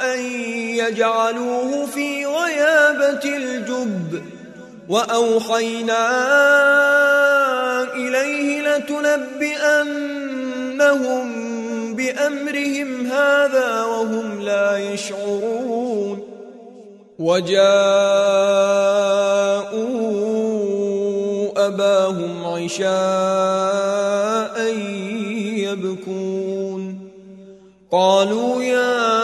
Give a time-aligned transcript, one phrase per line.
[0.00, 0.20] أن
[0.76, 4.22] يجعلوه في غيابة الجب
[4.88, 6.08] وأوحينا
[7.94, 9.94] إليه لتنبئنهم
[11.94, 16.22] بأمرهم هذا وهم لا يشعرون.
[17.18, 17.74] وجاءوا
[21.66, 22.94] أباهم عشاء
[25.56, 27.10] يبكون.
[27.92, 29.23] قالوا يا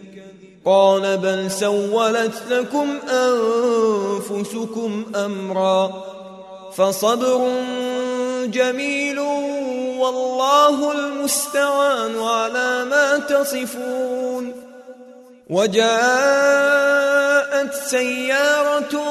[0.65, 6.03] قال بل سولت لكم أنفسكم أمرا
[6.73, 7.49] فصبر
[8.45, 9.19] جميل
[9.99, 14.53] والله المستعان على ما تصفون
[15.49, 15.91] وجاءت
[17.73, 19.01] سيارة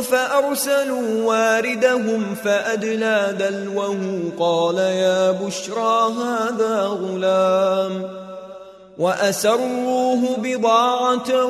[0.00, 8.25] فأرسلوا واردهم فأدلى دلوه قال يا بشرى هذا غلام
[8.98, 11.44] وأسروه بضاعة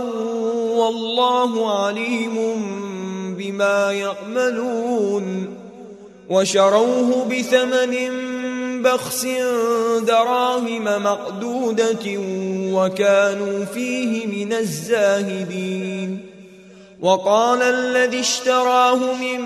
[0.76, 2.36] والله عليم
[3.38, 5.56] بما يعملون
[6.30, 7.96] وشروه بثمن
[8.82, 9.26] بخس
[10.06, 12.06] دراهم مقدودة
[12.72, 16.20] وكانوا فيه من الزاهدين
[17.00, 19.40] وقال الذي اشتراه من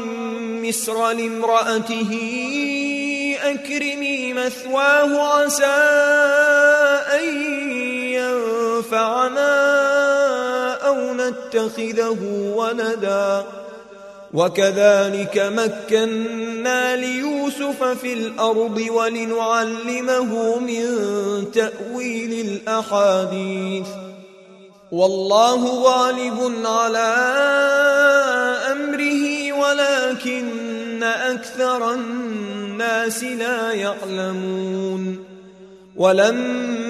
[0.68, 2.18] مصر لامرأته
[3.42, 5.64] أكرمي مثواه عسى
[7.20, 7.59] أن
[8.80, 9.52] ينفعنا
[10.72, 12.18] أو نتخذه
[12.56, 13.44] ولدا.
[14.34, 20.84] وكذلك مكنا ليوسف في الأرض ولنعلمه من
[21.52, 23.86] تأويل الأحاديث.
[24.92, 27.14] والله غالب على
[28.72, 35.24] أمره ولكن أكثر الناس لا يعلمون.
[35.96, 36.89] ولما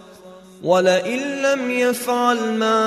[0.63, 2.85] ولئن لم يفعل ما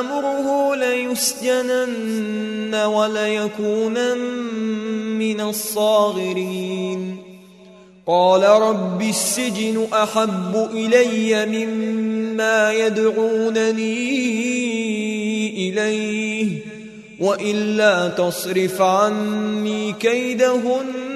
[0.00, 4.18] آمره ليسجنن وليكونن
[5.18, 7.16] من الصاغرين.
[8.06, 13.98] قال رب السجن أحب إلي مما يدعونني
[15.68, 16.58] إليه
[17.20, 21.15] وإلا تصرف عني كيدهن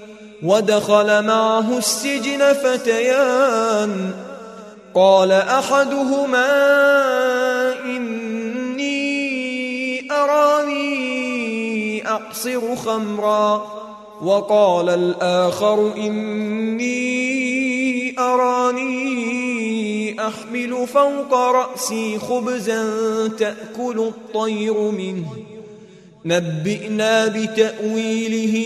[0.43, 4.11] ودخل معه السجن فتيان.
[4.95, 6.47] قال أحدهما
[7.85, 9.01] إني
[10.11, 10.91] أراني
[12.07, 13.65] أعصر خمرا.
[14.21, 16.91] وقال الآخر إني
[18.19, 19.01] أراني
[20.27, 22.83] أحمل فوق رأسي خبزا
[23.27, 25.25] تأكل الطير منه.
[26.25, 28.65] نبئنا بتأويله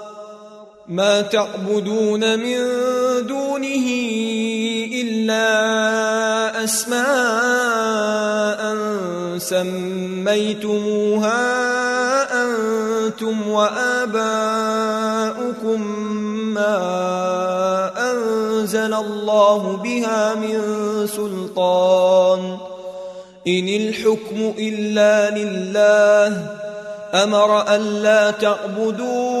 [0.91, 2.57] ما تعبدون من
[3.27, 3.87] دونه
[4.93, 5.47] إلا
[6.63, 7.01] أسماء
[9.37, 10.53] سميتموها
[12.43, 14.21] أنتم وآباؤكم
[16.53, 16.77] ما
[18.11, 20.59] أنزل الله بها من
[21.07, 22.57] سلطان.
[23.47, 26.45] إن الحكم إلا لله.
[27.13, 29.40] أمر ألا تعبدوا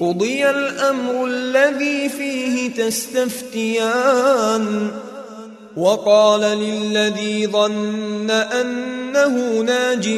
[0.00, 4.64] قضي الأمر الذي فيه تستفتيان.
[5.76, 10.08] وقال للذي ظن أنه ناج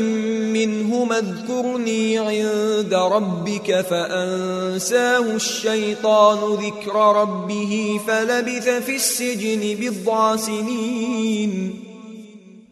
[0.52, 11.82] منه اذكرني عند ربك فأنساه الشيطان ذكر ربه فلبث في السجن بضع سنين.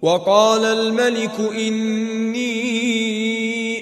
[0.02, 3.53] وقال الملك إني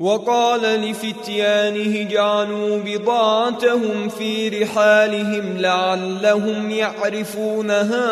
[0.00, 8.10] وقال لفتيانه جعلوا بضاعتهم في رحالهم لعلهم يعرفونها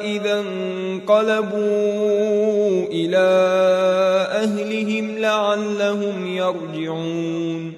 [0.00, 1.58] إذا انقلبوا
[2.92, 3.28] إلى
[4.32, 7.72] أهلهم لعلهم يرجعون.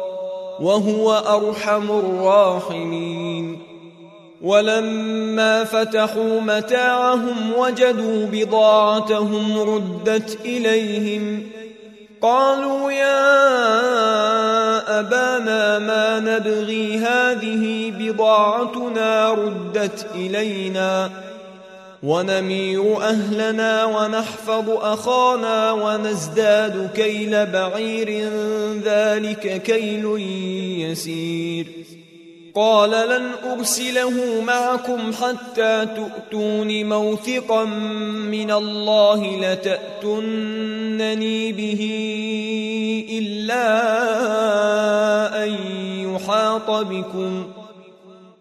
[0.61, 3.59] وهو أرحم الراحمين.
[4.41, 11.43] ولما فتحوا متاعهم وجدوا بضاعتهم ردت إليهم.
[12.21, 13.39] قالوا يا
[14.99, 21.09] أبانا ما نبغي هذه بضاعتنا ردت إلينا.
[22.03, 28.29] ونمير أهلنا ونحفظ أخانا ونزداد كيل بعير
[28.83, 30.05] ذلك كيل
[30.89, 31.67] يسير.
[32.55, 41.81] قال لن أرسله معكم حتى تؤتون موثقا من الله لتأتنني به
[43.11, 43.67] إلا
[45.43, 45.55] أن
[45.97, 47.60] يحاط بكم.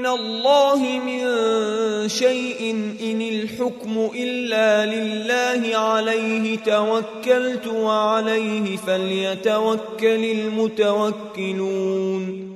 [0.00, 1.20] من الله من
[2.08, 10.24] شيء إن الحكم إلا لله عليه توكلت وعليه فليتوكل
[11.04, 12.50] المتوكلون.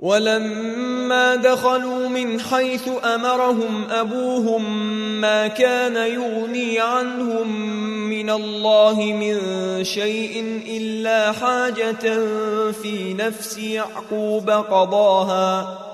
[0.00, 4.90] ولما دخلوا من حيث أمرهم أبوهم
[5.20, 7.70] ما كان يغني عنهم
[8.10, 9.38] من الله من
[9.84, 12.20] شيء إلا حاجة
[12.72, 15.93] في نفس يعقوب قضاها.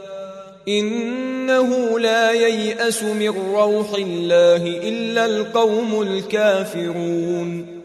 [0.67, 7.81] إنه لا ييأس من روح الله إلا القوم الكافرون.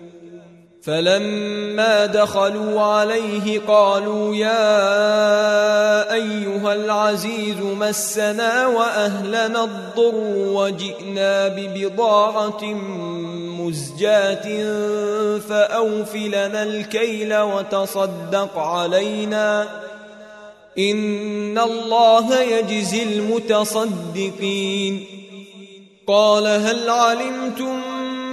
[0.87, 10.15] فلما دخلوا عليه قالوا يا أيها العزيز مسنا وأهلنا الضر
[10.55, 12.65] وجئنا ببضاعة
[13.61, 14.47] مزجاة
[15.39, 19.67] فأوفلنا الكيل وتصدق علينا
[20.79, 25.05] إن الله يجزي المتصدقين
[26.07, 27.81] قال هل علمتم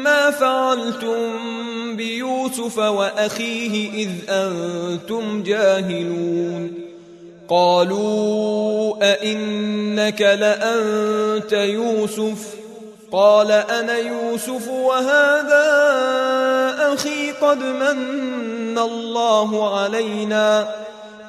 [0.03, 1.17] ما فعلتم
[1.95, 6.73] بيوسف وأخيه إذ أنتم جاهلون
[7.49, 12.53] قالوا أئنك لأنت يوسف
[13.11, 15.63] قال أنا يوسف وهذا
[16.93, 20.67] أخي قد من الله علينا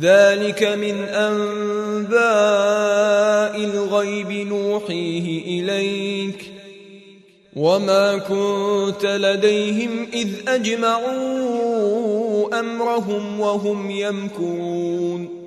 [0.00, 2.18] ذلك من أنباء
[3.64, 6.52] الغيب نوحيه إليك
[7.56, 11.48] وما كنت لديهم إذ أجمعوا
[12.60, 15.38] أمرهم وهم يمكرون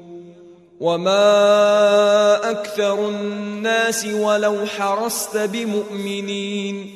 [0.80, 6.92] وما أكثر الناس ولو حرصت بمؤمنين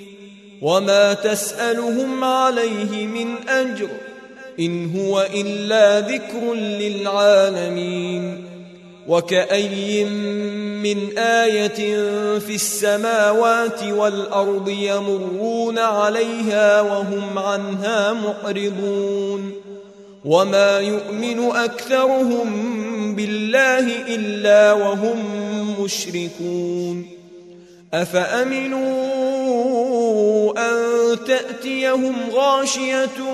[0.61, 3.89] وما تسألهم عليه من أجر
[4.59, 8.45] إن هو إلا ذكر للعالمين.
[9.07, 10.03] وكأي
[10.83, 11.99] من آية
[12.39, 19.51] في السماوات والأرض يمرون عليها وهم عنها معرضون.
[20.25, 22.45] وما يؤمن أكثرهم
[23.15, 25.19] بالله إلا وهم
[25.83, 27.05] مشركون.
[27.93, 28.85] أفأمنوا
[30.57, 30.75] أن
[31.27, 33.33] تأتيهم غاشية